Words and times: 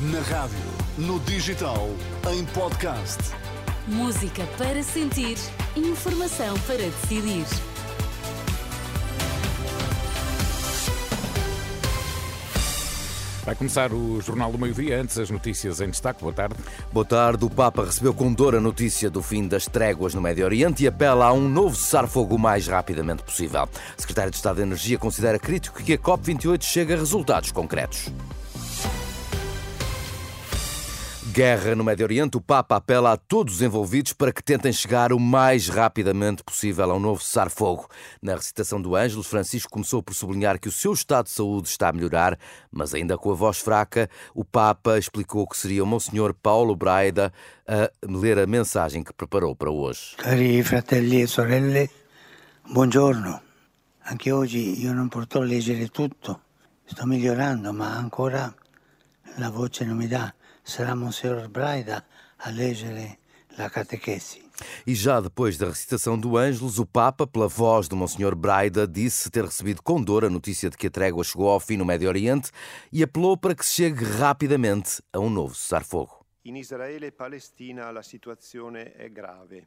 Na 0.00 0.20
rádio, 0.20 0.56
no 0.96 1.20
digital, 1.20 1.90
em 2.32 2.42
podcast. 2.54 3.18
Música 3.86 4.46
para 4.56 4.82
sentir, 4.82 5.36
informação 5.76 6.58
para 6.60 6.78
decidir. 6.78 7.44
Vai 13.44 13.54
começar 13.54 13.92
o 13.92 14.22
Jornal 14.22 14.50
do 14.50 14.58
Meio-Dia, 14.58 15.02
antes 15.02 15.18
as 15.18 15.28
notícias 15.28 15.82
em 15.82 15.90
destaque. 15.90 16.22
Boa 16.22 16.32
tarde. 16.32 16.54
Boa 16.90 17.04
tarde. 17.04 17.44
O 17.44 17.50
Papa 17.50 17.84
recebeu 17.84 18.14
com 18.14 18.32
dor 18.32 18.54
a 18.54 18.60
notícia 18.60 19.10
do 19.10 19.20
fim 19.20 19.46
das 19.46 19.66
tréguas 19.66 20.14
no 20.14 20.22
Médio 20.22 20.46
Oriente 20.46 20.82
e 20.82 20.86
apela 20.86 21.26
a 21.26 21.32
um 21.34 21.46
novo 21.46 21.76
cessar-fogo 21.76 22.36
o 22.36 22.38
mais 22.38 22.66
rapidamente 22.66 23.22
possível. 23.22 23.68
O 23.98 24.00
secretário 24.00 24.30
de 24.30 24.38
Estado 24.38 24.56
da 24.56 24.62
Energia 24.62 24.96
considera 24.96 25.38
crítico 25.38 25.82
que 25.82 25.92
a 25.92 25.98
COP28 25.98 26.62
chegue 26.62 26.94
a 26.94 26.96
resultados 26.96 27.52
concretos. 27.52 28.10
Guerra 31.40 31.74
no 31.74 31.82
Médio 31.82 32.04
Oriente, 32.04 32.36
o 32.36 32.40
Papa 32.42 32.76
apela 32.76 33.12
a 33.12 33.16
todos 33.16 33.54
os 33.54 33.62
envolvidos 33.62 34.12
para 34.12 34.30
que 34.30 34.42
tentem 34.42 34.70
chegar 34.70 35.10
o 35.10 35.18
mais 35.18 35.70
rapidamente 35.70 36.44
possível 36.44 36.90
a 36.90 36.94
um 36.94 37.00
novo 37.00 37.22
cessar-fogo. 37.22 37.88
Na 38.20 38.34
recitação 38.34 38.78
do 38.78 38.94
Ângelos, 38.94 39.26
Francisco 39.26 39.70
começou 39.70 40.02
por 40.02 40.12
sublinhar 40.12 40.60
que 40.60 40.68
o 40.68 40.70
seu 40.70 40.92
estado 40.92 41.24
de 41.24 41.30
saúde 41.30 41.68
está 41.68 41.88
a 41.88 41.92
melhorar, 41.94 42.38
mas 42.70 42.92
ainda 42.92 43.16
com 43.16 43.30
a 43.30 43.34
voz 43.34 43.58
fraca, 43.58 44.10
o 44.34 44.44
Papa 44.44 44.98
explicou 44.98 45.46
que 45.48 45.56
seria 45.56 45.82
o 45.82 45.86
Monsenhor 45.86 46.34
Paulo 46.34 46.76
Braida 46.76 47.32
a 47.66 47.90
ler 48.06 48.38
a 48.38 48.46
mensagem 48.46 49.02
que 49.02 49.14
preparou 49.14 49.56
para 49.56 49.70
hoje. 49.70 50.16
Cari 50.18 50.62
fratelli 50.62 51.22
e 51.22 51.26
sorelle, 51.26 51.88
buongiorno. 52.70 53.40
Anche 54.04 54.30
oggi 54.30 54.78
io 54.78 54.92
non 54.92 55.08
potrò 55.08 55.40
leggere 55.40 55.88
tutto. 55.88 56.42
Sto 56.84 57.06
migliorando, 57.06 57.72
ma 57.72 57.96
ancora 57.96 58.54
la 59.38 59.48
voce 59.48 59.86
non 59.86 59.96
mi 59.96 60.06
dà. 60.06 60.34
Será 60.70 60.94
Monsenhor 60.94 61.48
Braida 61.48 62.06
a 62.38 62.48
leggere 62.48 63.18
la 63.58 63.68
catechesi. 63.68 64.40
E 64.86 64.94
já 64.94 65.20
depois 65.20 65.58
da 65.58 65.66
recitação 65.66 66.16
do 66.16 66.36
Ângelos, 66.36 66.78
o 66.78 66.86
Papa, 66.86 67.26
pela 67.26 67.48
voz 67.48 67.88
do 67.88 67.96
Monsenhor 67.96 68.36
Braida, 68.36 68.86
disse 68.86 69.28
ter 69.32 69.44
recebido 69.44 69.82
com 69.82 70.00
dor 70.00 70.24
a 70.24 70.30
notícia 70.30 70.70
de 70.70 70.76
que 70.76 70.86
a 70.86 70.90
trégua 70.90 71.24
chegou 71.24 71.50
ao 71.50 71.58
fim 71.58 71.76
no 71.76 71.84
Médio 71.84 72.08
Oriente 72.08 72.52
e 72.92 73.02
apelou 73.02 73.36
para 73.36 73.52
que 73.52 73.66
se 73.66 73.74
chegue 73.74 74.04
rapidamente 74.04 75.02
a 75.12 75.18
um 75.18 75.28
novo 75.28 75.56
cessar-fogo. 75.56 76.24
In 76.44 76.54
Israele 76.54 77.06
e 77.06 77.10
Palestina 77.10 77.90
la 77.90 78.04
situazione 78.04 78.92
è 78.92 79.10
grave. 79.10 79.66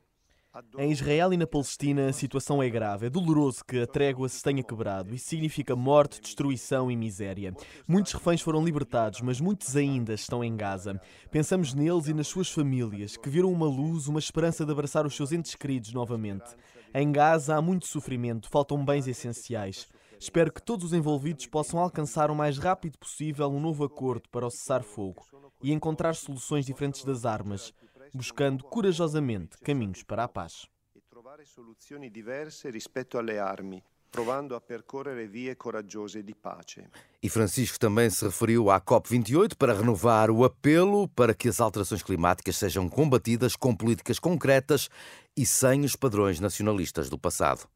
Em 0.77 0.91
Israel 0.91 1.33
e 1.33 1.37
na 1.37 1.47
Palestina 1.47 2.09
a 2.09 2.13
situação 2.13 2.61
é 2.61 2.69
grave. 2.69 3.07
É 3.07 3.09
doloroso 3.09 3.65
que 3.65 3.79
a 3.79 3.87
trégua 3.87 4.29
se 4.29 4.43
tenha 4.43 4.61
quebrado. 4.61 5.15
Isso 5.15 5.25
significa 5.25 5.75
morte, 5.75 6.21
destruição 6.21 6.91
e 6.91 6.95
miséria. 6.95 7.55
Muitos 7.87 8.13
reféns 8.13 8.39
foram 8.39 8.63
libertados, 8.63 9.21
mas 9.21 9.41
muitos 9.41 9.75
ainda 9.75 10.13
estão 10.13 10.43
em 10.43 10.55
Gaza. 10.55 11.01
Pensamos 11.31 11.73
neles 11.73 12.07
e 12.07 12.13
nas 12.13 12.27
suas 12.27 12.51
famílias, 12.51 13.17
que 13.17 13.29
viram 13.29 13.51
uma 13.51 13.65
luz, 13.65 14.07
uma 14.07 14.19
esperança 14.19 14.63
de 14.63 14.71
abraçar 14.71 15.07
os 15.07 15.15
seus 15.15 15.31
entes 15.31 15.55
queridos 15.55 15.91
novamente. 15.91 16.55
Em 16.93 17.11
Gaza 17.11 17.55
há 17.55 17.61
muito 17.61 17.87
sofrimento, 17.87 18.47
faltam 18.47 18.85
bens 18.85 19.07
essenciais. 19.07 19.87
Espero 20.19 20.53
que 20.53 20.61
todos 20.61 20.85
os 20.85 20.93
envolvidos 20.93 21.47
possam 21.47 21.79
alcançar 21.79 22.29
o 22.29 22.35
mais 22.35 22.59
rápido 22.59 22.99
possível 22.99 23.47
um 23.47 23.59
novo 23.59 23.83
acordo 23.83 24.29
para 24.29 24.45
o 24.45 24.51
cessar-fogo 24.51 25.25
e 25.63 25.73
encontrar 25.73 26.13
soluções 26.13 26.63
diferentes 26.63 27.03
das 27.03 27.25
armas 27.25 27.73
buscando 28.13 28.63
corajosamente 28.63 29.57
caminhos 29.57 30.03
para 30.03 30.23
a 30.23 30.27
paz. 30.27 30.67
E 30.95 31.01
trovare 31.09 31.45
soluzioni 31.45 32.11
diverse 32.11 32.69
rispetto 32.69 33.17
alle 33.17 33.39
armi, 33.39 33.83
provando 34.11 34.55
a 34.55 34.61
percorrere 34.61 35.27
vie 35.27 35.55
coraggiose 35.55 36.23
di 36.23 36.35
pace. 36.35 36.87
E 37.21 37.27
Francisco 37.29 37.79
também 37.79 38.11
se 38.11 38.23
referiu 38.23 38.69
à 38.69 38.79
COP28 38.79 39.55
para 39.57 39.73
renovar 39.73 40.29
o 40.29 40.43
apelo 40.43 41.07
para 41.07 41.33
que 41.33 41.49
as 41.49 41.59
alterações 41.59 42.03
climáticas 42.03 42.57
sejam 42.57 42.87
combatidas 42.87 43.55
com 43.55 43.75
políticas 43.75 44.19
concretas 44.19 44.87
e 45.35 45.45
sem 45.45 45.81
os 45.81 45.95
padrões 45.95 46.39
nacionalistas 46.39 47.09
do 47.09 47.17
passado. 47.17 47.67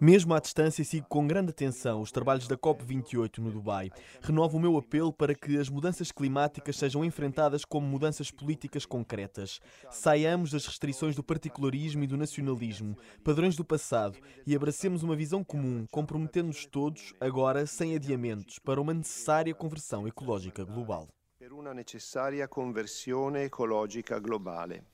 Mesmo 0.00 0.34
à 0.34 0.40
distância, 0.40 0.84
sigo 0.84 1.06
com 1.08 1.26
grande 1.26 1.50
atenção 1.50 2.00
os 2.00 2.10
trabalhos 2.10 2.48
da 2.48 2.56
COP28 2.56 3.38
no 3.38 3.52
Dubai. 3.52 3.90
Renovo 4.20 4.58
o 4.58 4.60
meu 4.60 4.76
apelo 4.76 5.12
para 5.12 5.34
que 5.34 5.56
as 5.56 5.68
mudanças 5.68 6.10
climáticas 6.10 6.76
sejam 6.76 7.04
enfrentadas 7.04 7.64
como 7.64 7.86
mudanças 7.86 8.30
políticas 8.30 8.84
concretas. 8.84 9.60
Saiamos 9.90 10.50
das 10.50 10.66
restrições 10.66 11.14
do 11.14 11.22
particularismo 11.22 12.02
e 12.02 12.06
do 12.08 12.16
nacionalismo, 12.16 12.96
padrões 13.22 13.54
do 13.54 13.64
passado, 13.64 14.18
e 14.46 14.56
abracemos 14.56 15.02
uma 15.02 15.14
visão 15.14 15.44
comum, 15.44 15.86
comprometendo-nos 15.90 16.66
todos, 16.66 17.14
agora 17.20 17.64
sem 17.64 17.94
adiamentos, 17.94 18.58
para 18.58 18.80
uma 18.80 18.92
necessária 18.92 19.54
conversão 19.54 20.06
ecológica 20.08 20.64
global. 20.64 21.08
Per 21.38 21.52
una 21.52 21.74
necessaria 21.74 22.48
conversione 22.48 23.44
ecologica 23.44 24.18
globale. 24.18 24.93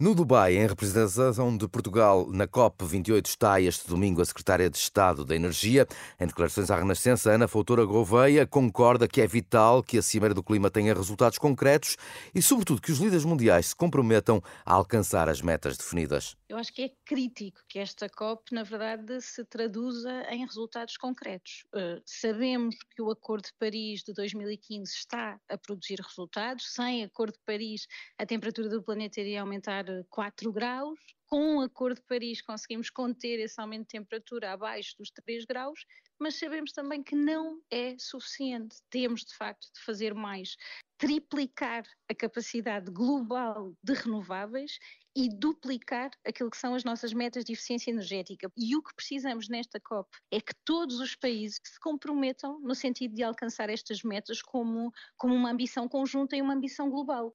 No 0.00 0.14
Dubai, 0.14 0.56
em 0.56 0.64
representação 0.64 1.56
de 1.56 1.66
Portugal 1.66 2.30
na 2.30 2.46
COP28, 2.46 3.26
está 3.26 3.60
este 3.60 3.88
domingo 3.88 4.22
a 4.22 4.24
Secretária 4.24 4.70
de 4.70 4.78
Estado 4.78 5.24
da 5.24 5.34
Energia. 5.34 5.88
Em 6.20 6.26
declarações 6.28 6.70
à 6.70 6.76
Renascença, 6.76 7.32
Ana 7.32 7.48
Foutora 7.48 7.84
Gouveia 7.84 8.46
concorda 8.46 9.08
que 9.08 9.20
é 9.20 9.26
vital 9.26 9.82
que 9.82 9.98
a 9.98 10.02
Cimeira 10.02 10.32
do 10.32 10.40
Clima 10.40 10.70
tenha 10.70 10.94
resultados 10.94 11.36
concretos 11.36 11.96
e, 12.32 12.40
sobretudo, 12.40 12.80
que 12.80 12.92
os 12.92 13.00
líderes 13.00 13.24
mundiais 13.24 13.70
se 13.70 13.74
comprometam 13.74 14.40
a 14.64 14.72
alcançar 14.72 15.28
as 15.28 15.42
metas 15.42 15.76
definidas. 15.76 16.36
Eu 16.48 16.58
acho 16.58 16.72
que 16.72 16.82
é 16.82 16.90
crítico 17.04 17.58
que 17.68 17.80
esta 17.80 18.08
COP, 18.08 18.54
na 18.54 18.62
verdade, 18.62 19.20
se 19.20 19.44
traduza 19.46 20.12
em 20.30 20.46
resultados 20.46 20.96
concretos. 20.96 21.64
Uh, 21.74 22.00
sabemos 22.06 22.76
que 22.94 23.02
o 23.02 23.10
Acordo 23.10 23.46
de 23.46 23.54
Paris 23.58 24.04
de 24.04 24.12
2015 24.12 24.92
está 24.92 25.40
a 25.48 25.58
produzir 25.58 25.98
resultados. 26.00 26.72
Sem 26.72 27.02
Acordo 27.02 27.32
de 27.32 27.40
Paris, 27.44 27.88
a 28.16 28.24
temperatura 28.24 28.68
do 28.68 28.80
planeta 28.80 29.20
iria 29.20 29.40
aumentar 29.40 29.87
4 30.08 30.52
graus. 30.52 30.98
Com 31.26 31.56
o 31.56 31.60
Acordo 31.60 31.96
de 31.96 32.06
Paris 32.06 32.40
conseguimos 32.40 32.88
conter 32.88 33.38
esse 33.38 33.60
aumento 33.60 33.82
de 33.82 33.98
temperatura 33.98 34.52
abaixo 34.52 34.96
dos 34.98 35.10
3 35.10 35.44
graus, 35.44 35.84
mas 36.18 36.38
sabemos 36.38 36.72
também 36.72 37.02
que 37.02 37.14
não 37.14 37.60
é 37.70 37.96
suficiente. 37.98 38.76
Temos, 38.90 39.24
de 39.24 39.34
facto, 39.34 39.70
de 39.74 39.80
fazer 39.84 40.14
mais. 40.14 40.56
Triplicar 40.96 41.84
a 42.10 42.14
capacidade 42.14 42.90
global 42.90 43.74
de 43.84 43.92
renováveis 43.92 44.78
e 45.14 45.28
duplicar 45.28 46.10
aquilo 46.24 46.50
que 46.50 46.56
são 46.56 46.74
as 46.74 46.84
nossas 46.84 47.12
metas 47.12 47.44
de 47.44 47.52
eficiência 47.52 47.90
energética. 47.90 48.50
E 48.56 48.76
o 48.76 48.82
que 48.82 48.94
precisamos 48.94 49.48
nesta 49.48 49.80
COP 49.80 50.08
é 50.30 50.40
que 50.40 50.54
todos 50.64 51.00
os 51.00 51.14
países 51.14 51.60
se 51.64 51.78
comprometam 51.80 52.60
no 52.60 52.74
sentido 52.74 53.14
de 53.14 53.22
alcançar 53.22 53.68
estas 53.68 54.02
metas 54.02 54.40
como, 54.40 54.92
como 55.16 55.34
uma 55.34 55.50
ambição 55.50 55.88
conjunta 55.88 56.36
e 56.36 56.42
uma 56.42 56.54
ambição 56.54 56.88
global. 56.88 57.34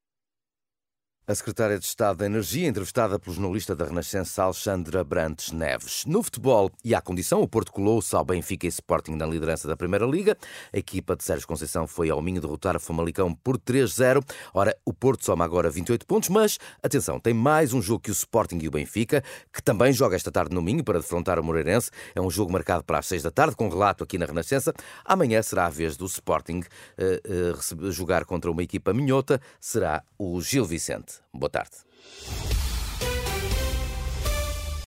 A 1.26 1.34
secretária 1.34 1.80
de 1.80 1.86
Estado 1.86 2.18
da 2.18 2.26
Energia, 2.26 2.68
entrevistada 2.68 3.18
pelo 3.18 3.34
jornalista 3.34 3.74
da 3.74 3.86
Renascença 3.86 4.44
Alexandra 4.44 5.06
Brantes 5.06 5.54
Neves. 5.54 6.04
No 6.06 6.22
futebol 6.22 6.70
e 6.84 6.94
à 6.94 7.00
condição, 7.00 7.42
o 7.42 7.48
Porto 7.48 7.72
colou-se 7.72 8.14
ao 8.14 8.26
Benfica 8.26 8.66
e 8.66 8.70
Sporting 8.70 9.14
na 9.14 9.26
liderança 9.26 9.66
da 9.66 9.78
Primeira 9.78 10.06
Liga. 10.06 10.38
A 10.74 10.78
equipa 10.78 11.16
de 11.16 11.24
Sérgio 11.24 11.48
Conceição 11.48 11.88
foi 11.88 12.10
ao 12.10 12.22
Minho 12.22 12.42
derrotar 12.42 12.76
a 12.76 12.80
Famalicão 12.80 13.34
por 13.34 13.58
3-0. 13.58 14.22
Ora, 14.54 14.76
o 14.84 14.92
Porto 14.92 15.24
soma 15.24 15.46
agora 15.46 15.70
28 15.70 16.06
pontos, 16.06 16.28
mas, 16.28 16.60
atenção, 16.84 17.18
tem 17.22 17.34
mais 17.34 17.72
um 17.72 17.82
jogo 17.82 18.02
que 18.02 18.12
o 18.12 18.12
Sporting 18.12 18.60
e 18.62 18.68
o 18.68 18.72
Benfica, 18.72 19.24
que 19.54 19.64
também 19.64 19.94
joga 19.94 20.18
esta 20.18 20.30
tarde 20.30 20.54
no 20.54 20.62
Minho 20.62 20.84
para 20.84 21.00
defrontar 21.00 21.40
o 21.40 21.44
Moreirense. 21.44 21.90
É 22.14 22.20
um 22.20 22.30
jogo 22.30 22.52
marcado 22.52 22.84
para 22.84 23.00
as 23.00 23.06
6 23.06 23.24
da 23.24 23.32
tarde, 23.32 23.56
com 23.56 23.70
relato 23.70 24.04
aqui 24.04 24.18
na 24.18 24.26
Renascença. 24.26 24.74
Amanhã 25.06 25.42
será 25.42 25.68
a 25.68 25.70
vez 25.70 25.96
do 25.96 26.06
Sporting 26.06 26.60
uh, 26.60 27.86
uh, 27.86 27.92
jogar 27.94 28.26
contra 28.26 28.52
uma 28.52 28.62
equipa 28.62 28.94
minhota, 28.94 29.40
será 29.58 30.04
o 30.20 30.42
Gil 30.42 30.66
Vicente. 30.66 31.13
Boa 31.34 31.50
tarde. 31.50 31.78